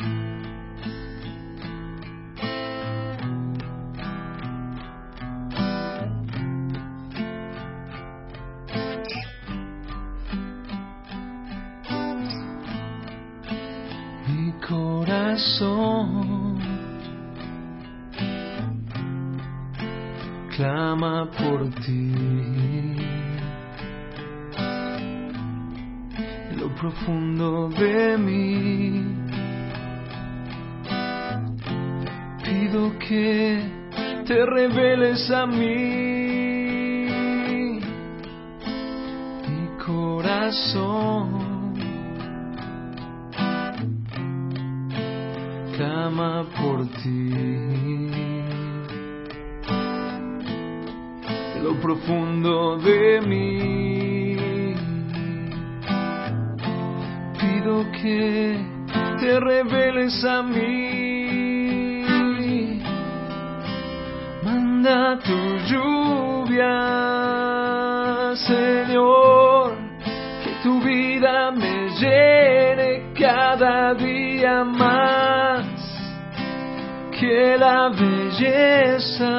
[0.00, 0.06] Mi
[14.66, 16.58] corazón
[20.56, 22.12] clama por ti.
[26.56, 29.13] Lo profundo de mí
[33.08, 33.58] que
[34.26, 37.06] te reveles a mí.
[39.48, 41.74] Mi corazón
[45.76, 47.30] clama por ti.
[51.62, 54.36] Lo profundo de mí
[57.40, 58.58] pido que
[59.20, 61.23] te reveles a mí.
[64.44, 65.36] Manda tu
[65.70, 66.76] lluvia,
[68.36, 69.72] Señor,
[70.44, 75.64] que tu vida me llene cada día más,
[77.18, 79.32] que la belleza,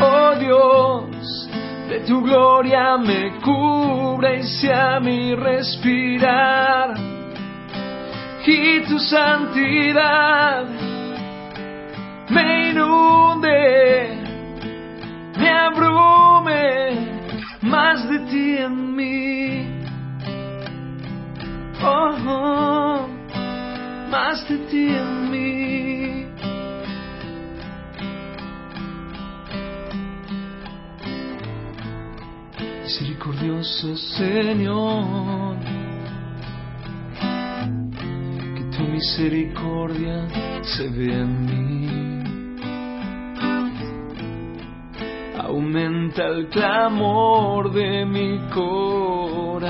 [0.00, 1.50] oh Dios,
[1.90, 6.94] de tu gloria me cubra y sea mi respirar,
[8.46, 10.64] y tu santidad
[12.30, 13.25] me inunde,
[18.18, 19.66] de ti en mí.
[21.82, 23.08] Oh, oh,
[24.10, 26.26] más de ti en mí.
[32.84, 35.56] Misericordioso Señor,
[38.56, 40.26] que tu misericordia
[40.62, 42.15] se vea en mí.
[45.76, 49.60] Aumenta el clamor de mi corazón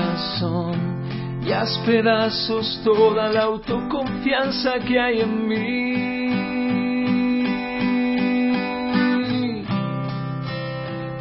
[1.45, 5.97] y haz pedazos toda la autoconfianza que hay en mí.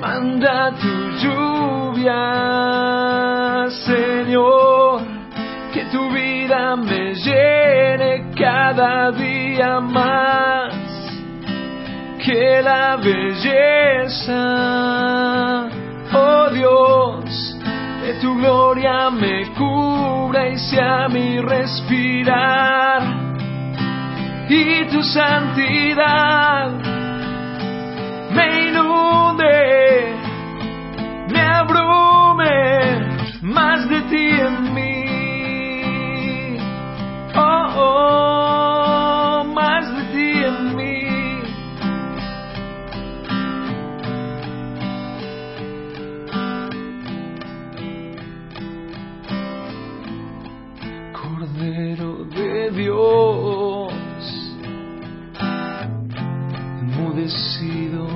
[0.01, 2.15] Manda tu lluvia,
[3.87, 5.01] Señor,
[5.75, 10.75] que tu vida me llene cada día más,
[12.26, 14.34] que la belleza,
[16.12, 17.56] oh Dios,
[18.03, 23.03] de tu gloria me cubra y sea mi respirar,
[24.48, 26.86] y tu santidad
[52.76, 53.92] Dios,
[56.82, 58.06] enmudecido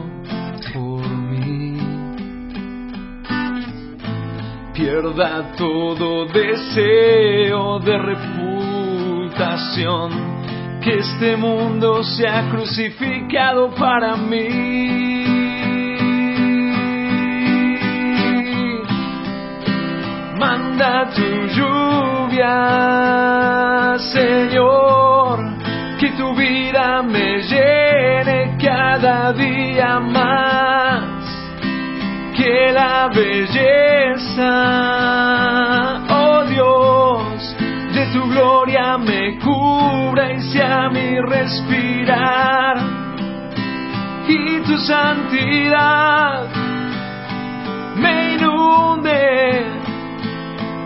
[0.74, 1.78] por mí.
[4.74, 10.10] Pierda todo deseo de reputación,
[10.82, 15.24] que este mundo sea crucificado para mí.
[20.38, 22.50] Manda tu lluvia,
[24.12, 25.38] Señor,
[26.00, 31.04] que tu vida me llene cada día más,
[32.36, 34.50] que la belleza,
[36.10, 37.56] oh Dios,
[37.94, 42.78] de tu gloria me cubra y sea mi respirar,
[44.26, 46.48] y tu santidad
[47.94, 49.66] me inunde,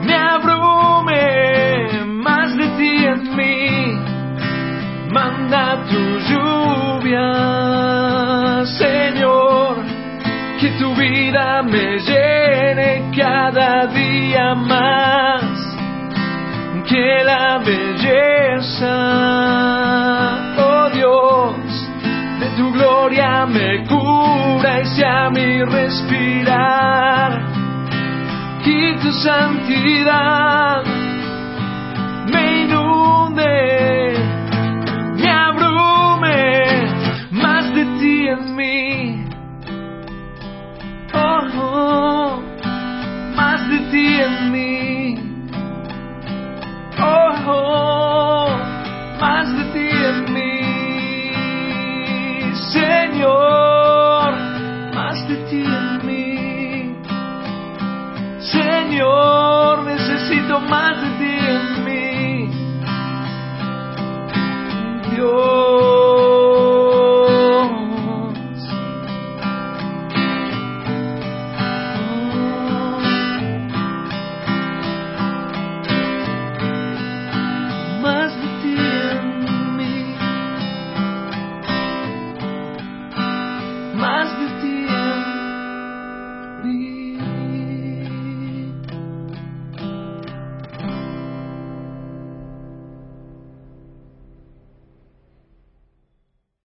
[0.03, 1.24] me abrume
[10.65, 15.43] que tu vida me llene cada día más
[16.89, 18.95] que la belleza,
[20.57, 21.55] oh Dios,
[22.41, 27.43] de tu gloria me cura y sea mi respirar
[28.65, 30.94] y tu santidad
[49.73, 50.55] ti en mí.
[52.73, 54.31] Señor,
[54.95, 56.97] más de ti en mí.
[58.41, 61.14] Señor, necesito más de ti